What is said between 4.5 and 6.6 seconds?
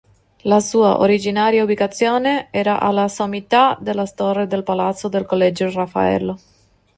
Palazzo del Collegio Raffaello.